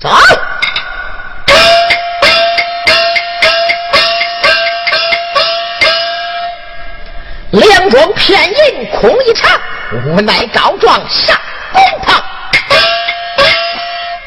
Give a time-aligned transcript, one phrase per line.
[0.00, 0.08] 走。
[7.50, 9.60] 两桩骗银空一场，
[10.06, 11.36] 无奈告状上
[11.72, 12.22] 公堂。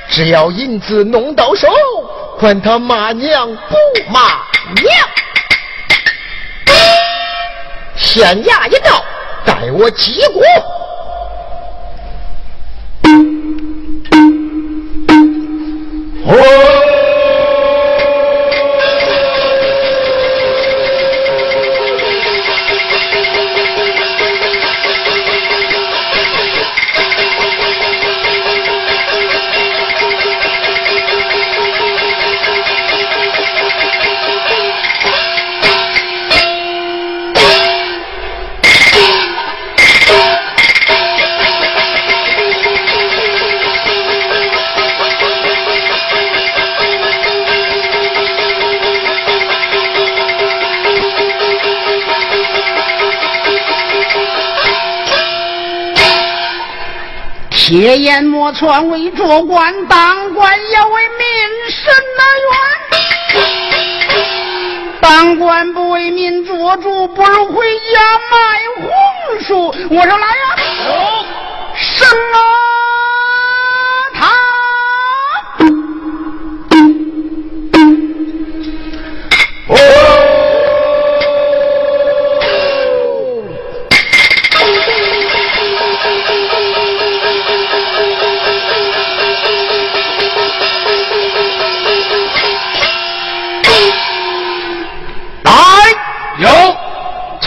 [0.09, 1.67] 只要银子弄到手，
[2.39, 3.75] 管他骂娘不
[4.11, 4.43] 骂
[4.75, 5.09] 娘。
[7.95, 9.03] 县衙一到，
[9.43, 10.43] 待我击鼓。
[16.35, 16.72] 哦。
[57.73, 61.25] 铁言莫传为做官，当官要为民
[61.71, 63.41] 伸那冤。
[65.01, 68.37] 当官不为民做主，不如回家卖
[68.75, 68.91] 红
[69.41, 69.73] 薯。
[69.89, 70.55] 我说来呀，
[71.73, 72.72] 什么？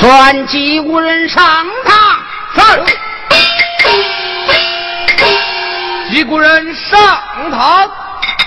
[0.06, 1.44] 传击无人上
[1.84, 1.98] 堂，
[2.54, 2.60] 是。
[6.12, 6.96] 击鼓人上
[7.50, 7.90] 堂。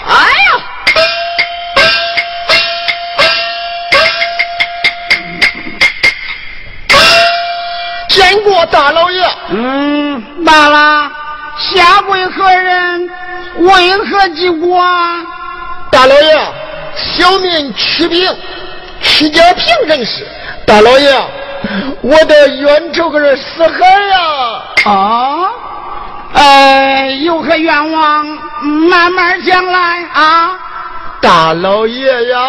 [0.07, 0.55] 哎呀！
[8.07, 9.21] 见过大老爷。
[9.49, 11.11] 嗯，罢了。
[11.57, 13.09] 下跪何人？
[13.57, 15.25] 为何击鼓啊？
[15.91, 16.39] 大老爷，
[16.95, 18.33] 小民曲平，
[19.01, 20.25] 曲家平人士。
[20.65, 21.21] 大老爷。
[22.01, 24.61] 我的冤仇可是死海呀！
[24.85, 25.49] 啊，
[26.33, 28.25] 哎，有何愿望，
[28.89, 30.51] 慢慢讲来啊，
[31.21, 32.39] 大老爷呀。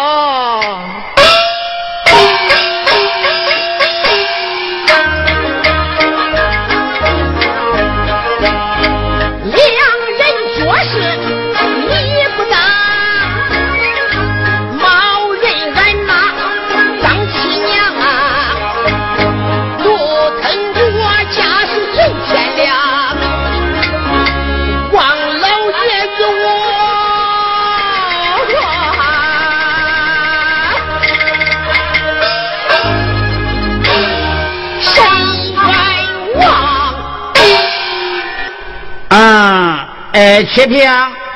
[40.51, 40.91] 哎，启平，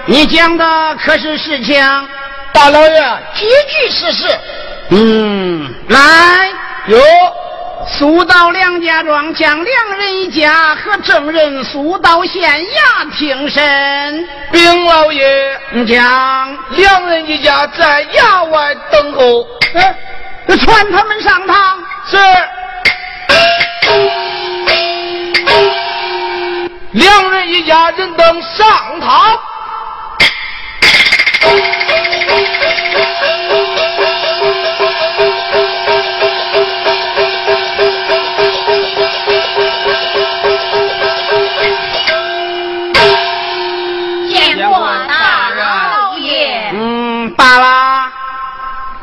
[0.06, 1.38] 你讲的可是？
[1.38, 2.08] 实情？
[2.54, 4.28] 大老爷，句句实实。
[4.90, 6.50] 嗯，来，
[6.88, 7.00] 有，
[7.88, 14.28] 速到梁家庄，将两人一家和证人速到县衙听审。
[14.52, 19.48] 禀老爷，将两人一家在衙外等候。
[19.76, 19.96] 哎，
[20.58, 21.80] 传他们上堂。
[22.10, 22.18] 是。
[26.96, 29.38] 两人一家人等上堂。
[44.30, 44.80] 见过
[45.10, 46.72] 大老爷。
[46.74, 48.10] 嗯，罢了。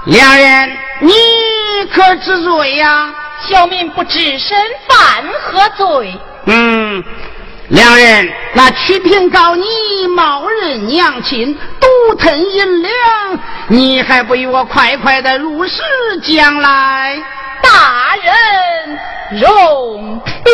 [0.06, 1.12] 两人，你
[1.94, 3.12] 可知罪呀？
[3.46, 4.56] 小民不知身
[4.88, 6.18] 犯何罪。
[6.46, 7.04] 嗯。
[7.72, 9.64] 两人，那曲平告你
[10.14, 12.92] 冒认娘亲，独吞银两，
[13.68, 15.80] 你还不与我快快的入室
[16.22, 17.18] 将来？
[17.62, 18.98] 大人
[19.40, 20.52] 容禀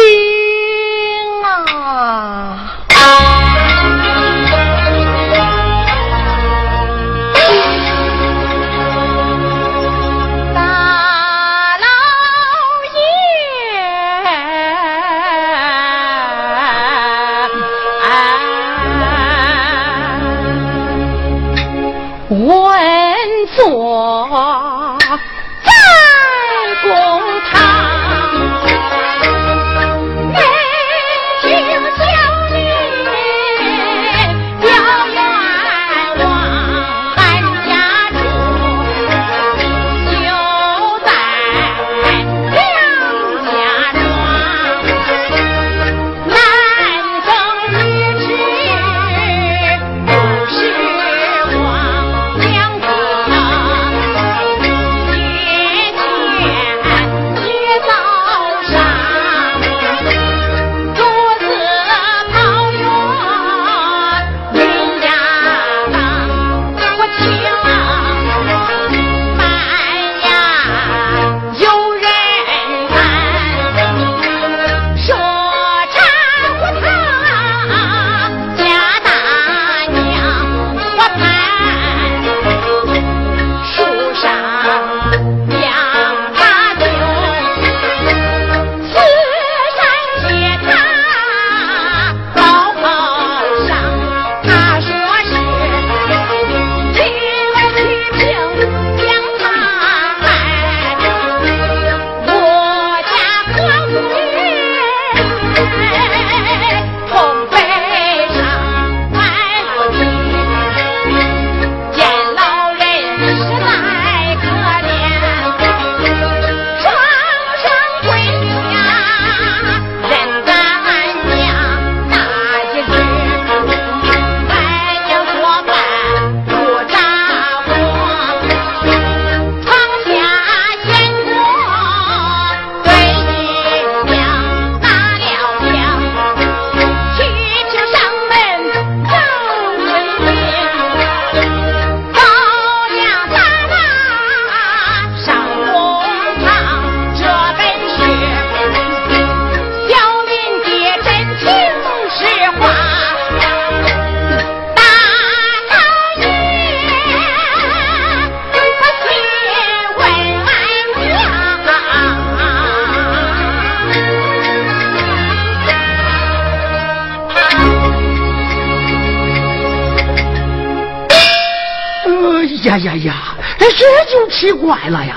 [174.39, 175.17] 奇怪了呀。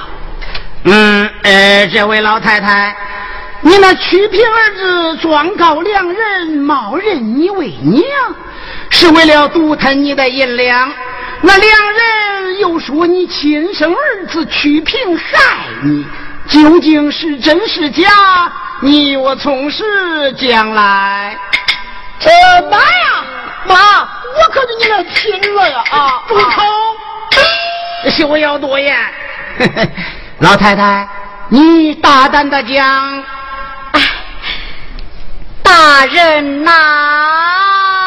[0.85, 2.95] 嗯，呃，这位老太太，
[3.61, 8.03] 你那曲平儿子状告良人，冒认你为娘，
[8.89, 10.91] 是为了独吞你的银两。
[11.41, 16.03] 那良人又说你亲生儿子曲平害你，
[16.47, 18.51] 究竟是真是假？
[18.79, 21.37] 你我从实将来。
[22.23, 23.23] 呃，妈呀，
[23.67, 25.83] 妈，我可是你的亲了呀！
[25.91, 26.63] 啊，住口！
[28.09, 28.95] 休要多言。
[30.39, 31.07] 老太太，
[31.49, 33.23] 你大胆的讲。
[33.91, 34.01] 哎，
[35.63, 38.00] 大人呐。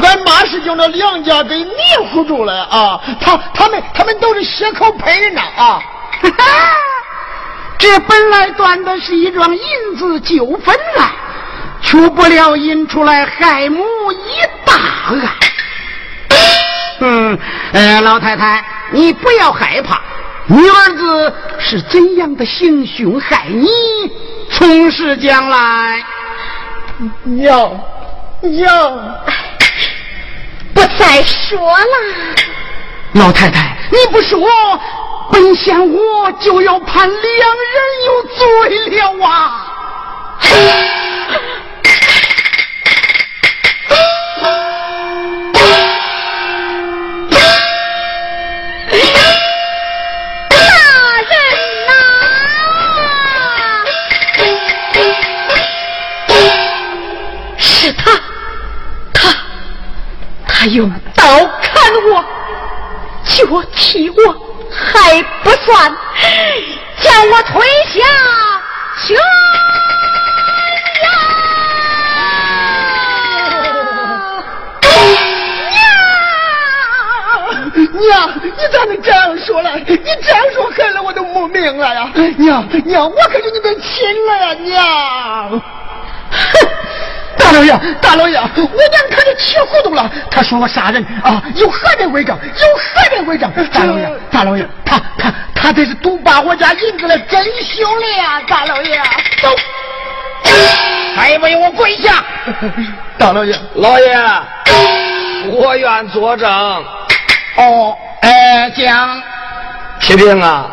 [0.00, 1.74] 俺妈是叫那梁家给迷
[2.10, 3.00] 糊住了啊！
[3.20, 5.82] 他他们他们都是血口喷人呐啊！
[7.78, 11.12] 这本来断的是一桩银子纠纷啊，
[11.82, 13.82] 却不料引出来害母
[14.12, 14.74] 一大
[15.08, 15.20] 案。
[17.00, 17.38] 嗯，
[17.72, 20.00] 呃，老太太，你不要害怕，
[20.46, 23.68] 你儿子是怎样的行凶害你，
[24.48, 26.02] 从实将来。
[27.24, 27.80] 娘，
[28.40, 28.72] 娘。
[31.02, 31.84] 不再说了，
[33.14, 34.38] 老太太，你不说，
[35.32, 37.26] 本县我就要判两人
[38.06, 39.66] 有罪了啊！
[89.94, 90.10] 了。
[90.30, 92.36] 他说我杀人啊，有何人为证？
[92.36, 93.50] 有何人为证？
[93.72, 98.40] 大老爷，大老爷，他他他这是独霸我家银子了，真凶了呀！
[98.46, 99.00] 大老爷，
[99.40, 99.48] 走，
[101.14, 102.24] 还不我跪下！
[103.18, 104.18] 大老爷，老爷，
[105.50, 106.50] 我愿作证。
[107.56, 109.22] 哦，哎，讲，
[110.00, 110.66] 启平啊，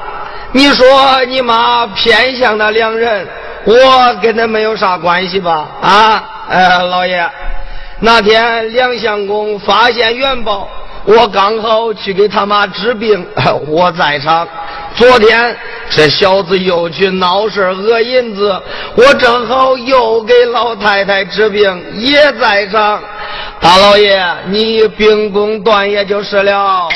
[0.52, 3.28] 你说你妈偏向那两人，
[3.66, 5.68] 我跟他没有啥关系吧？
[5.82, 6.24] 啊？
[6.50, 7.30] 哎，老爷，
[8.02, 10.68] 那天梁相公发现元宝，
[11.04, 13.26] 我刚好去给他妈治病，
[13.68, 14.48] 我在场。
[14.96, 15.56] 昨天
[15.90, 18.62] 这小子又去闹事讹银子，
[18.96, 23.02] 我正好又给老太太治病，也在场。
[23.60, 26.88] 大老爷，你秉公断也就是了。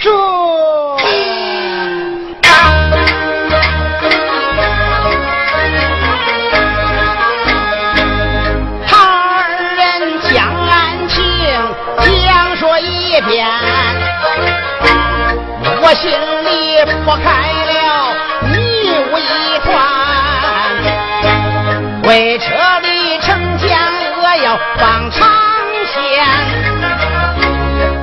[0.00, 0.10] 这。
[13.14, 13.46] 一边
[15.80, 17.22] 我心里拨开
[17.70, 17.72] 了
[18.50, 18.56] 迷
[19.12, 19.70] 雾一团。
[22.08, 22.44] 为撤
[22.82, 23.68] 离城墙
[24.20, 25.30] 我要放长
[25.86, 25.94] 线。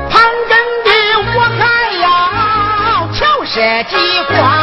[0.10, 0.90] 盘根的
[1.36, 1.62] 我还
[2.00, 2.06] 要
[3.12, 3.98] 巧设机
[4.30, 4.61] 关。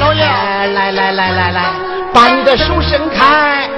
[0.00, 1.60] 老爷，来来来来来。
[2.12, 3.68] 把你的手伸开，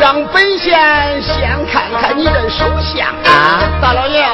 [0.00, 3.62] 让本县先看看你的手相啊！
[3.80, 4.26] 大老爷，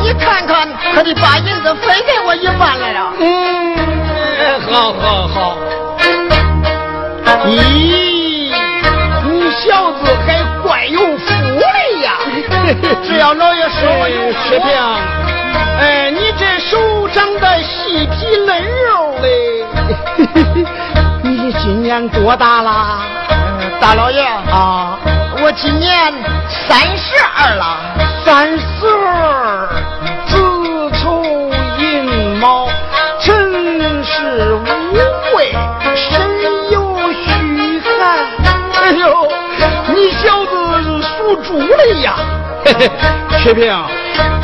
[0.00, 3.12] 你看看，可得把银子分给我一半来呀！
[3.20, 5.58] 嗯，好好好。
[7.44, 8.50] 咦，
[9.24, 11.26] 你小子还怪有福
[11.58, 11.66] 的
[12.02, 12.12] 呀！
[13.04, 14.72] 只要老爷说我有福，平，
[15.78, 16.78] 哎，你这手
[21.88, 22.98] 年多大了，
[23.80, 24.98] 大老爷啊？
[25.40, 26.12] 我今年
[26.68, 27.78] 三十二了。
[28.26, 29.66] 三十二，
[30.26, 30.36] 子
[31.00, 31.24] 丑
[31.78, 32.68] 寅卯，
[33.18, 34.64] 辰是午
[35.34, 35.50] 未，
[35.96, 36.20] 申
[36.68, 37.90] 酉戌亥。
[38.82, 39.26] 哎呦，
[39.96, 42.16] 你小子是属猪的呀！
[42.66, 42.90] 嘿嘿，
[43.38, 43.74] 薛平，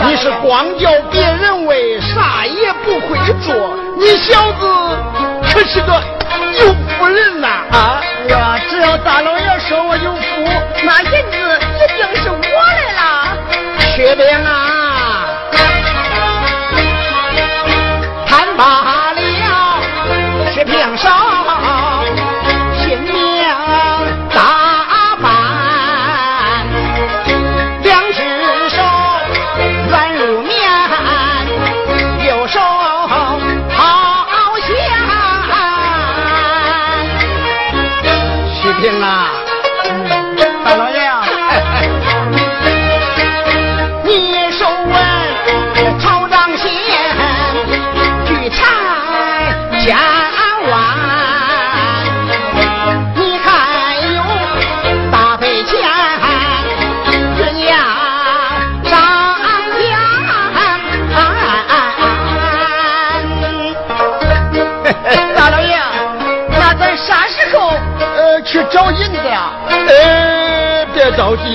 [0.07, 3.55] 你是光叫别人喂啥也不会做，
[3.99, 4.97] 你小子
[5.53, 6.03] 可是个。
[6.57, 6.73] 有
[7.05, 7.49] 福人呐！
[7.71, 10.43] 啊，我，只要大老爷说我有福，
[10.83, 11.37] 那银子
[11.77, 13.37] 一定是我的啦。
[13.95, 15.27] 薛兵啊，
[18.27, 19.21] 谈罢了，
[20.51, 21.94] 薛平少。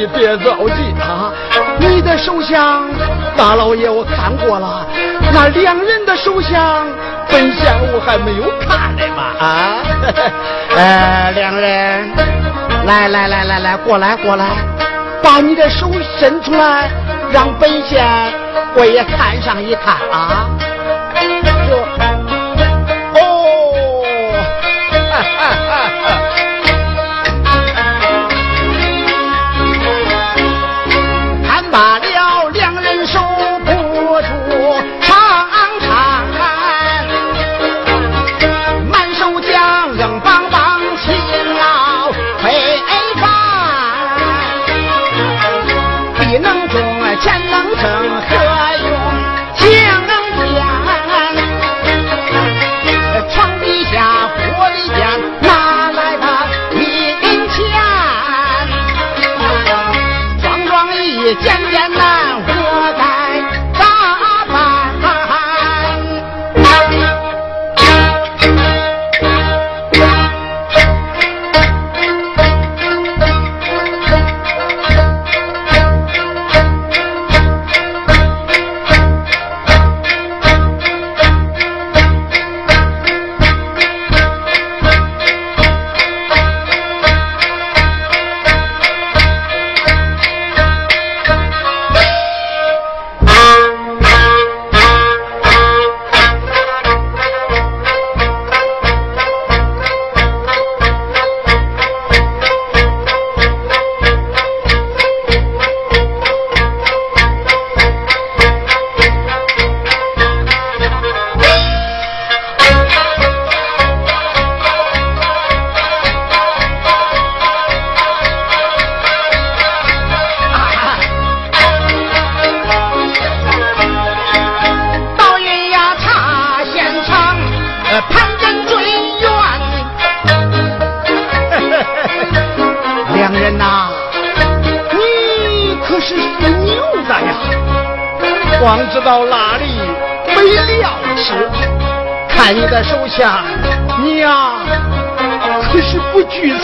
[0.07, 1.31] 别着急，别着急啊！
[1.79, 2.89] 你的手相，
[3.35, 4.85] 大老爷我看过了，
[5.33, 6.85] 那两人的手相，
[7.29, 9.77] 本相我还没有看呢嘛啊！
[10.75, 12.11] 呃，两人，
[12.85, 14.45] 来来来来来，过来过来，
[15.21, 16.89] 把你的手伸出来，
[17.31, 18.05] 让本县
[18.75, 20.49] 我也看上一看啊！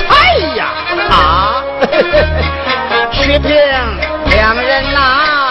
[0.09, 0.67] 哎呀
[1.09, 1.63] 啊
[3.11, 3.49] 薛 平
[4.29, 5.44] 两人呐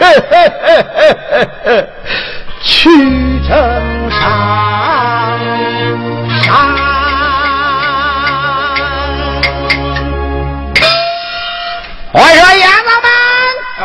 [2.62, 2.88] 去
[3.48, 3.50] 登
[4.10, 4.18] 山！
[12.12, 13.08] 我说爷子们，
[13.78, 13.80] 好！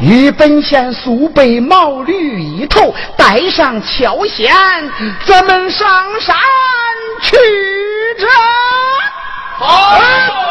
[0.00, 4.52] 与本县苏北毛驴一头，带上挑线，
[5.26, 5.86] 咱们上
[6.20, 6.34] 山
[7.20, 7.36] 去
[8.18, 8.28] 争。
[9.58, 10.41] 好。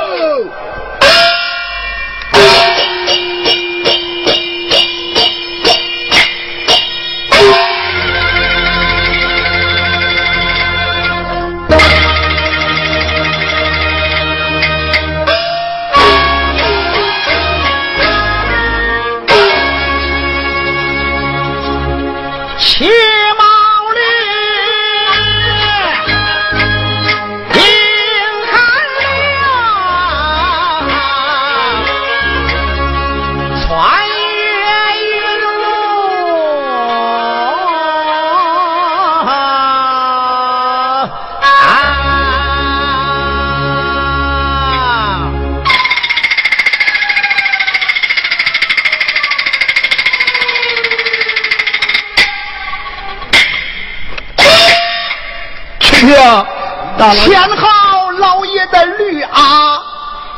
[56.98, 59.82] 大老好老爷的绿啊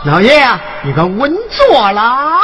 [0.05, 0.45] 老爷
[0.83, 2.42] 你可稳坐了。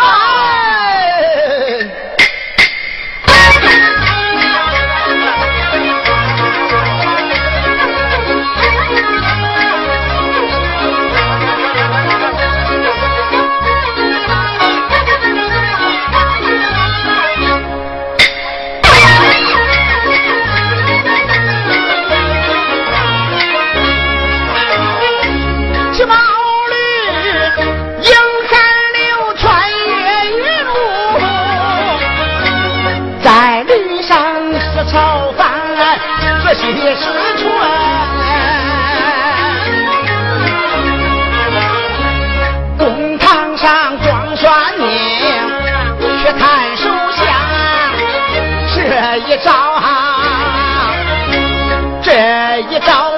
[49.29, 50.91] 一招啊
[52.01, 53.08] 这一招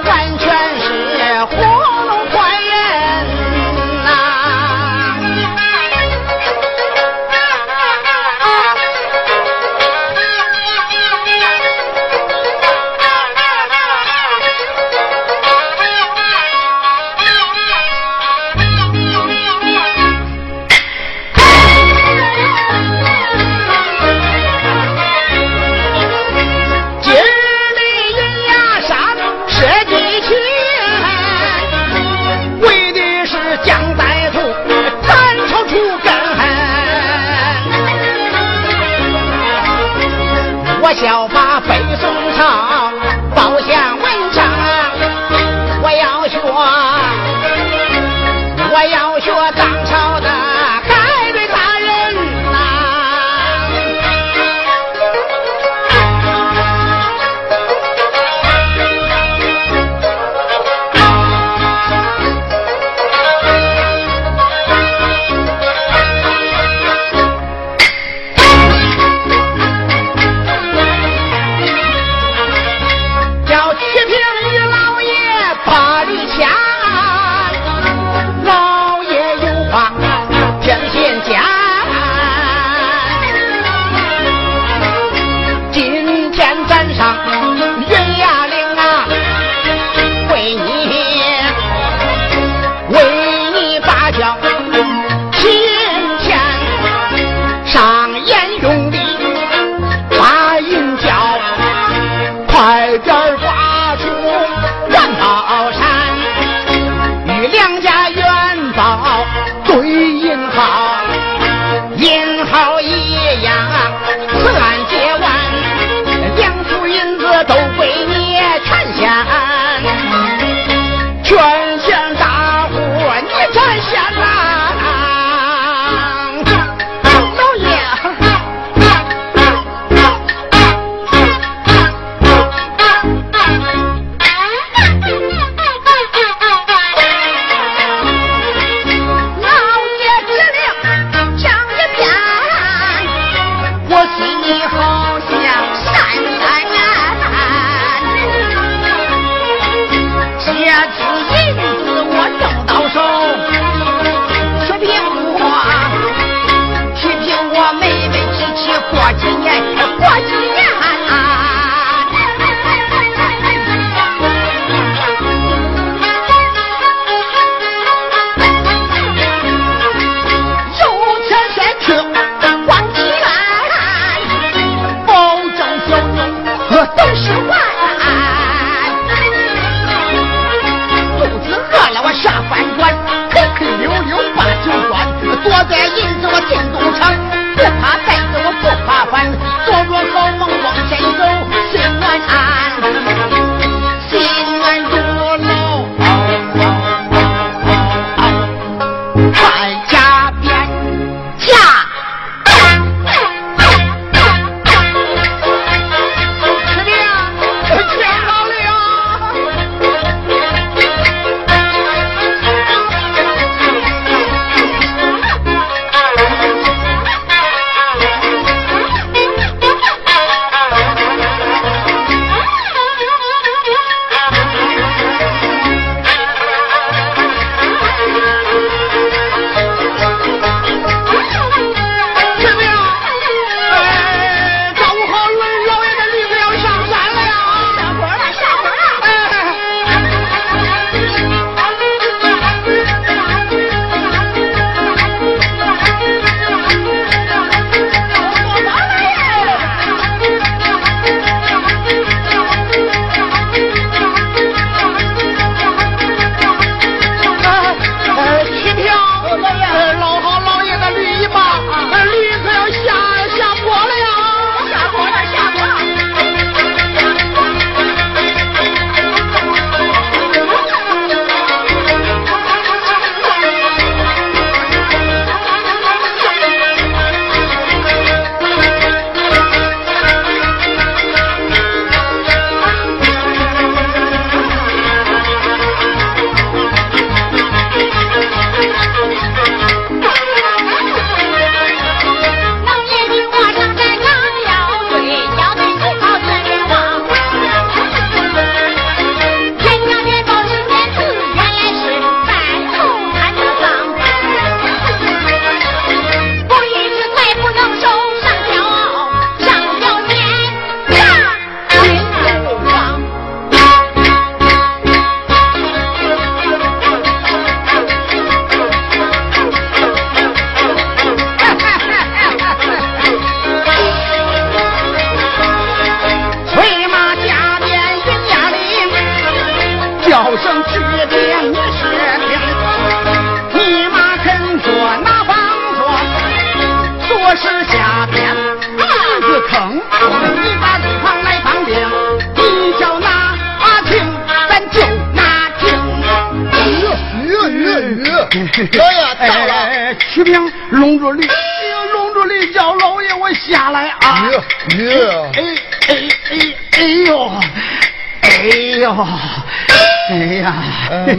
[48.73, 49.80] 我要学当。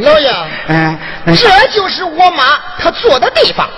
[0.01, 0.31] 老爷，
[0.69, 3.69] 哎，这就是我妈她坐的地方。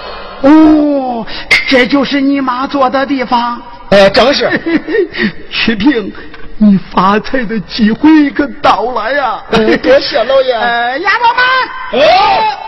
[0.43, 1.27] 哦，
[1.69, 3.61] 这就是你妈坐的地方。
[3.91, 4.51] 哎，正是。
[5.51, 6.13] 曲平，
[6.59, 9.43] 你发财的机会可到了呀！
[9.83, 10.53] 多谢老爷。
[10.53, 12.59] 呃， 丫头们，哎，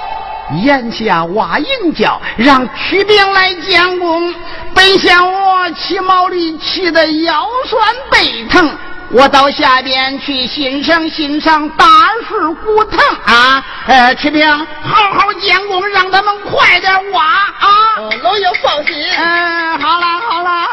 [0.64, 4.34] 眼下蛙英叫让曲平来监工，
[4.74, 8.70] 本想我骑毛驴骑的腰酸背疼。
[9.10, 11.86] 我到下边去欣赏欣赏大
[12.28, 14.46] 树古藤啊哎启病
[14.82, 20.66] 好好监工让他们快点挖啊老爷放心嗯好了好了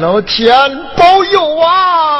[0.00, 0.52] 老天
[0.96, 2.15] 保佑啊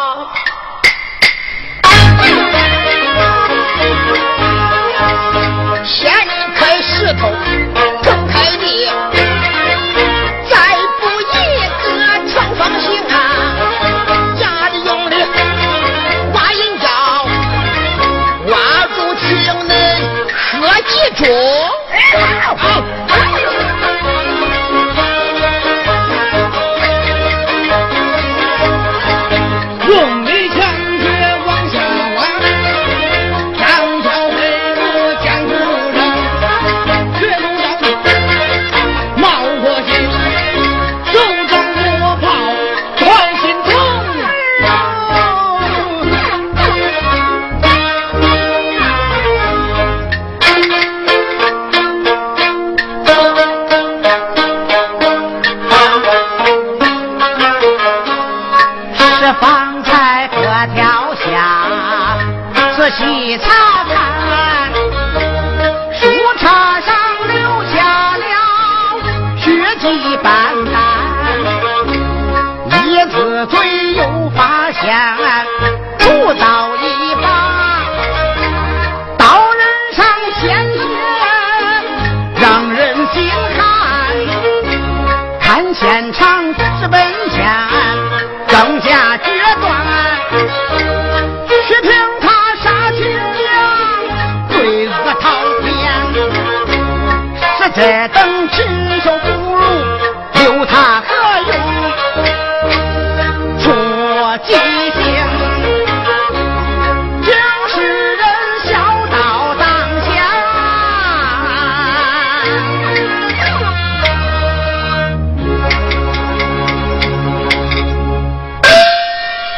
[21.14, 21.56] 公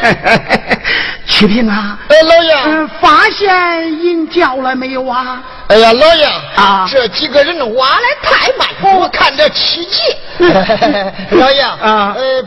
[1.26, 5.42] 曲平啊，哎，老爷，嗯，发现银角了没有啊？
[5.68, 6.24] 哎呀，老爷
[6.56, 8.66] 啊这几个人挖来太慢，
[8.98, 10.00] 我看着奇迹。
[11.36, 12.42] 老爷啊呃，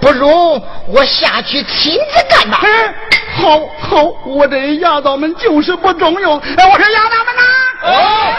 [0.00, 2.60] 不如我下去亲自干吧。
[2.62, 2.94] 哎，
[3.36, 6.38] 好好，我这丫头们就是不中用。
[6.56, 7.42] 哎，我说丫头们呐，
[7.82, 8.32] 哦，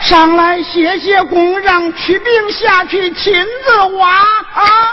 [0.00, 3.32] 上来谢谢公，让曲兵下去亲
[3.64, 4.08] 自挖
[4.54, 4.92] 啊！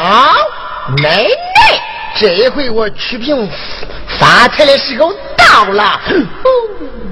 [0.00, 0.32] 好，
[1.02, 1.28] 奶奶，
[2.14, 3.50] 这回我曲平
[4.16, 6.00] 发财的时候到了。
[6.04, 7.07] 挖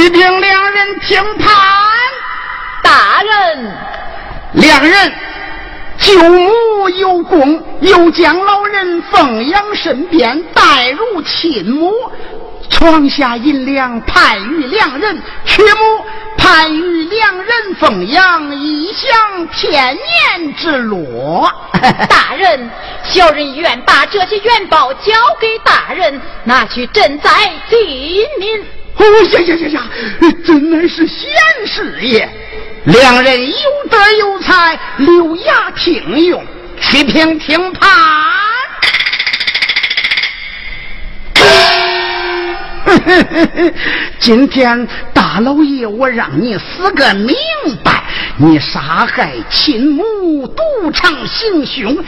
[0.00, 1.54] 曲平两人听判，
[2.82, 3.70] 大人，
[4.54, 5.12] 两人
[5.98, 11.92] 救母有功，又将老人奉养身边，待如亲母。
[12.70, 16.02] 床下银两派与两人，曲母
[16.38, 21.46] 派与两人奉养，一享天年之乐。
[22.08, 22.70] 大人，
[23.04, 28.64] 小人愿把这些元宝交给大人，拿去赈灾济民。
[28.96, 29.82] 哦呀呀呀呀！
[30.44, 31.30] 真乃是贤
[31.66, 32.28] 士也。
[32.84, 33.54] 两人有
[33.90, 36.44] 德有才，留牙听用，
[36.80, 37.90] 去听听判。
[44.18, 47.34] 今天大老爷，我让你死个明
[47.84, 48.02] 白！
[48.36, 52.04] 你杀害亲母，独逞行凶，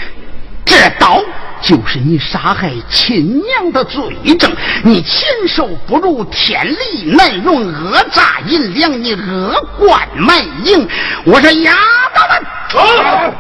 [0.65, 1.23] 这刀
[1.63, 4.03] 就是你杀害亲娘的罪
[4.39, 4.51] 证。
[4.83, 10.89] 你禽兽不如，天理难容，讹诈银两，你恶贯满盈。
[11.25, 11.73] 我说丫
[12.15, 13.37] 头们，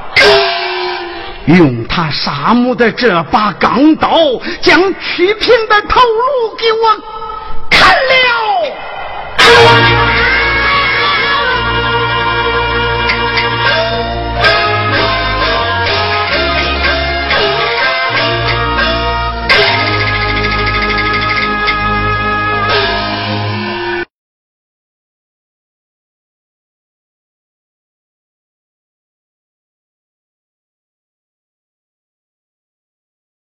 [1.59, 4.17] 用他杀母的这把钢刀，
[4.61, 6.95] 将曲平的头颅给我
[7.69, 8.41] 砍了。